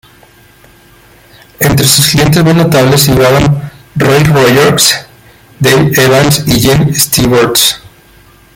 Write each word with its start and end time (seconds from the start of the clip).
Entre 1.59 1.85
sus 1.85 2.07
clientes 2.07 2.43
más 2.43 2.55
notables 2.55 3.05
figuraban 3.05 3.71
Roy 3.95 4.23
Rogers, 4.23 5.05
Dale 5.59 5.91
Evans 5.95 6.43
y 6.47 6.59
James 6.59 6.97
Stewart. 7.03 7.59